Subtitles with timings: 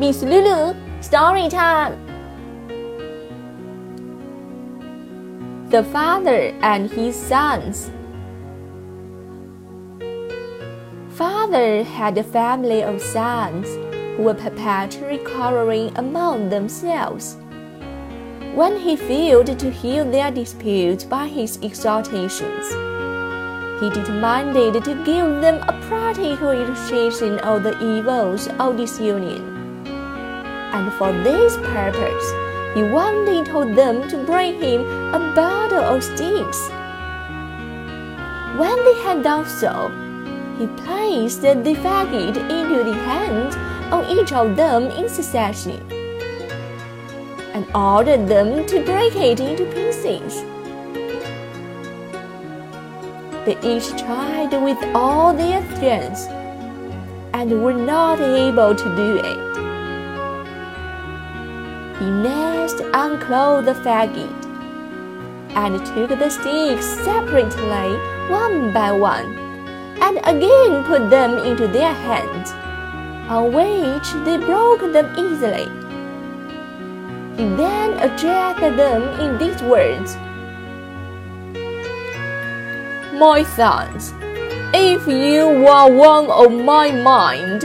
[0.00, 1.92] Miss Lulu, story time.
[5.68, 7.90] The father and his sons.
[11.10, 13.68] Father had a family of sons
[14.16, 17.36] who were perpetually quarreling among themselves.
[18.54, 22.66] When he failed to heal their disputes by his exhortations,
[23.82, 29.59] he determined to give them a practical illustration of the evils of disunion.
[30.72, 32.32] And for this purpose,
[32.74, 36.60] he one day told them to bring him a bottle of sticks.
[38.56, 39.90] When they had done so,
[40.58, 43.56] he placed the faggot into the hand
[43.92, 45.80] of each of them in succession
[47.54, 50.42] and ordered them to break it into pieces.
[53.44, 56.28] They each tried with all their strength
[57.32, 59.49] and were not able to do it.
[62.00, 64.46] He next unclothed the faggot
[65.54, 67.92] and took the sticks separately
[68.30, 69.36] one by one
[70.00, 72.52] and again put them into their hands,
[73.28, 75.68] on which they broke them easily.
[77.36, 80.16] He then addressed them in these words
[83.12, 84.14] My sons,
[84.72, 87.64] if you are one of my mind,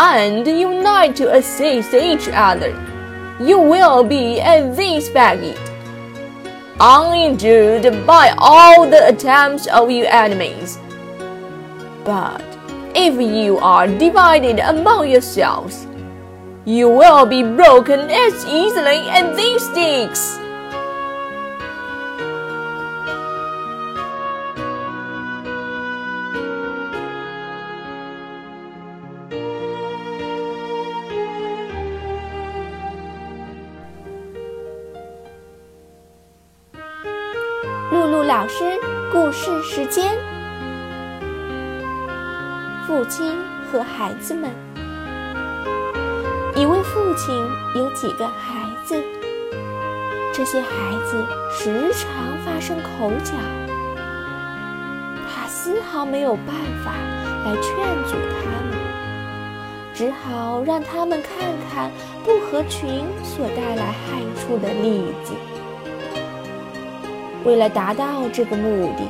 [0.00, 2.74] and unite to assist each other,
[3.40, 5.58] you will be as this faggot,
[6.78, 10.78] uninjured by all the attempts of your enemies.
[12.04, 12.44] But
[12.94, 15.86] if you are divided among yourselves,
[16.64, 20.38] you will be broken as easily as these sticks.
[37.92, 38.64] 露露老师
[39.12, 40.16] 故事时间：
[42.86, 43.38] 父亲
[43.70, 44.50] 和孩子们。
[46.56, 47.36] 一位父亲
[47.76, 48.96] 有几个孩子，
[50.32, 50.70] 这些孩
[51.04, 53.34] 子时常发生口角，
[55.28, 56.92] 他丝毫没有办法
[57.44, 57.74] 来劝
[58.04, 58.78] 阻他们，
[59.92, 61.90] 只好让他们看看
[62.24, 65.34] 不合群所带来害处的例子。
[67.44, 69.04] 为了达到这个目的，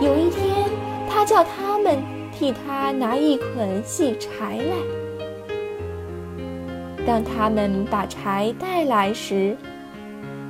[0.00, 0.70] 有一天，
[1.08, 1.98] 他叫他们
[2.32, 4.74] 替他拿一捆细柴来。
[7.06, 9.54] 当他们把柴带来时，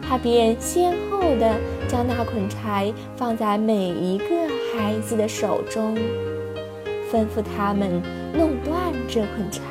[0.00, 4.26] 他便先后地将那捆柴放在每一个
[4.72, 5.96] 孩子的手中，
[7.10, 8.00] 吩咐他们
[8.32, 8.76] 弄断
[9.08, 9.62] 这捆柴。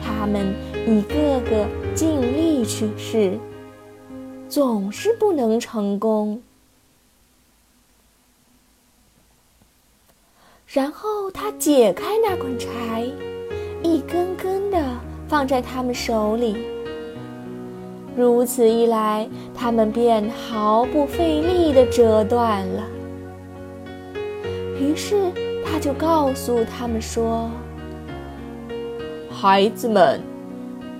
[0.00, 0.54] 他们
[0.86, 3.36] 一个个尽力去试。
[4.50, 6.42] 总是不能成功。
[10.66, 13.04] 然后他解开那捆柴，
[13.82, 14.84] 一根根的
[15.28, 16.56] 放在他们手里。
[18.16, 22.82] 如此一来，他们便毫不费力的折断了。
[24.80, 25.30] 于是
[25.64, 27.48] 他就告诉他们说
[29.30, 30.20] ：“孩子们。”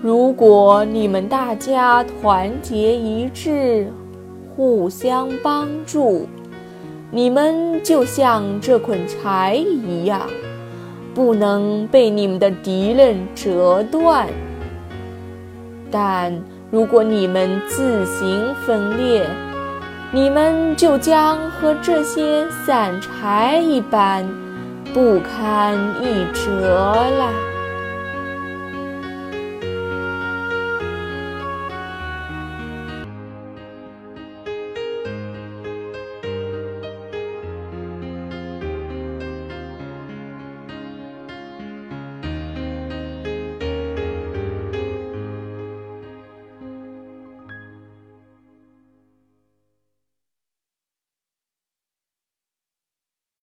[0.02, 3.86] 如果你们大家团结一致，
[4.56, 6.26] 互相帮助，
[7.10, 10.22] 你们就像这捆柴一样，
[11.14, 14.26] 不能被你们的敌人折断。
[15.90, 16.32] 但
[16.70, 19.26] 如果你们自行分裂，
[20.12, 24.26] 你们就将和这些散柴一般，
[24.94, 27.30] 不堪一折了。